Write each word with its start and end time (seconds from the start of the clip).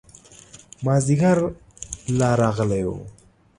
مازدیګر 0.85 1.37
لا 2.17 2.29
راغلی 2.41 2.83
و. 2.85 2.89